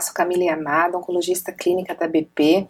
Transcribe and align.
Sou 0.00 0.14
Camila 0.14 0.44
Yamada, 0.44 0.96
oncologista 0.98 1.52
clínica 1.52 1.94
da 1.94 2.06
BP. 2.06 2.66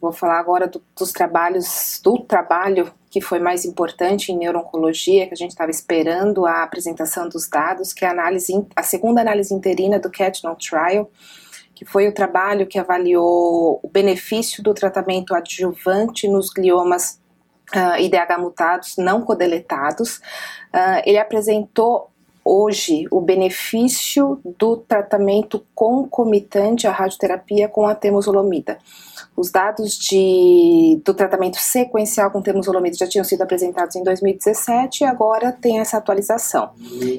Vou 0.00 0.12
falar 0.12 0.38
agora 0.38 0.66
do, 0.66 0.82
dos 0.98 1.12
trabalhos, 1.12 2.00
do 2.02 2.18
trabalho 2.20 2.92
que 3.10 3.20
foi 3.20 3.40
mais 3.40 3.64
importante 3.64 4.30
em 4.30 4.38
neurooncologia, 4.38 5.26
que 5.26 5.34
a 5.34 5.36
gente 5.36 5.50
estava 5.50 5.70
esperando 5.70 6.46
a 6.46 6.62
apresentação 6.62 7.28
dos 7.28 7.48
dados, 7.48 7.92
que 7.92 8.04
é 8.04 8.08
a, 8.08 8.12
análise, 8.12 8.52
a 8.74 8.82
segunda 8.82 9.20
análise 9.20 9.52
interina 9.52 9.98
do 9.98 10.10
CATNOL 10.10 10.56
Trial, 10.56 11.10
que 11.74 11.84
foi 11.84 12.06
o 12.06 12.14
trabalho 12.14 12.66
que 12.66 12.78
avaliou 12.78 13.80
o 13.82 13.88
benefício 13.88 14.62
do 14.62 14.72
tratamento 14.72 15.34
adjuvante 15.34 16.28
nos 16.28 16.50
gliomas 16.50 17.20
uh, 17.74 17.78
ah, 17.94 18.00
IDH 18.00 18.38
mutados 18.38 18.96
não 18.96 19.22
codeletados. 19.22 20.18
Uh, 20.72 21.02
ele 21.04 21.18
apresentou 21.18 22.09
hoje 22.50 23.04
o 23.12 23.20
benefício 23.20 24.40
do 24.58 24.76
tratamento 24.76 25.64
concomitante 25.72 26.88
à 26.88 26.90
radioterapia 26.90 27.68
com 27.68 27.86
a 27.86 27.94
temozolomida. 27.94 28.78
Os 29.36 29.52
dados 29.52 29.96
de, 29.96 31.00
do 31.04 31.14
tratamento 31.14 31.58
sequencial 31.58 32.28
com 32.32 32.42
temozolomida 32.42 32.96
já 32.96 33.06
tinham 33.06 33.24
sido 33.24 33.42
apresentados 33.42 33.94
em 33.94 34.02
2017 34.02 35.04
e 35.04 35.06
agora 35.06 35.52
tem 35.52 35.78
essa 35.78 35.96
atualização. 35.96 36.70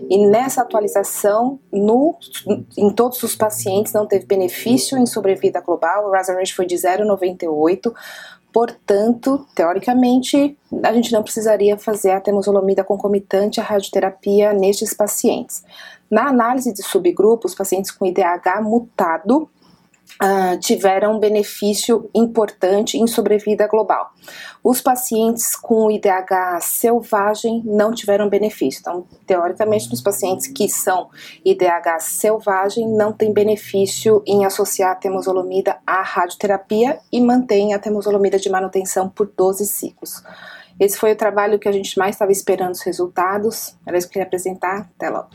E 0.10 0.28
nessa 0.28 0.64
atualização, 0.64 1.58
no, 1.72 2.18
em 2.78 2.90
todos 2.90 3.24
os 3.24 3.34
pacientes 3.34 3.94
não 3.94 4.06
teve 4.06 4.26
benefício 4.26 4.98
em 4.98 5.06
sobrevida 5.06 5.62
global, 5.62 6.10
o 6.10 6.12
Razor 6.12 6.36
Rate 6.36 6.54
foi 6.54 6.66
de 6.66 6.76
0,98, 6.76 7.94
Portanto, 8.54 9.46
teoricamente, 9.56 10.58
a 10.84 10.94
gente 10.94 11.12
não 11.12 11.24
precisaria 11.24 11.78
fazer 11.78 12.12
a 12.12 12.20
temozolomida 12.20 12.84
concomitante 12.84 13.62
à 13.62 13.64
radioterapia 13.64 14.54
nestes 14.54 14.94
pacientes. 14.94 15.64
Na 16.10 16.28
análise 16.28 16.74
de 16.74 16.84
subgrupos, 16.84 17.56
pacientes 17.56 17.92
com 17.92 18.06
IDH 18.06 18.62
mutado 18.62 19.50
uh, 20.22 20.60
tiveram 20.60 21.16
um 21.16 21.20
benefício 21.20 22.10
importante 22.14 22.98
em 22.98 23.08
sobrevida 23.08 23.68
global. 23.68 24.12
Os 24.64 24.82
pacientes 24.82 25.56
com 25.56 25.90
IDH 25.90 26.60
selvagem 26.62 27.62
não 27.66 27.94
tiveram 27.94 28.30
benefício. 28.30 28.80
Então, 28.80 29.06
teoricamente, 29.26 29.90
nos 29.90 30.02
pacientes 30.02 30.48
que 30.48 30.70
são 30.70 31.10
IDH 31.44 32.00
selvagem, 32.00 32.88
não 32.88 33.12
tem 33.12 33.34
benefício 33.34 34.24
em 34.26 34.46
associar 34.46 34.92
a 34.92 34.96
temozolomida 34.96 35.78
à 35.86 36.02
radioterapia 36.02 37.00
e 37.12 37.20
mantém 37.20 37.74
a 37.74 37.80
temozolomida 37.80 38.38
de 38.38 38.50
manutenção 38.50 39.10
por 39.10 39.32
12 39.36 39.66
ciclos. 39.66 40.24
Esse 40.80 40.98
foi 40.98 41.12
o 41.12 41.16
trabalho 41.16 41.60
que 41.60 41.68
a 41.68 41.72
gente 41.72 41.98
mais 41.98 42.16
estava 42.16 42.32
esperando 42.32 42.74
os 42.74 42.82
resultados. 42.82 43.76
Era 43.86 43.98
isso 43.98 44.08
que 44.08 44.12
eu 44.12 44.14
queria 44.14 44.28
apresentar. 44.28 44.90
Até 44.96 45.10
logo. 45.10 45.30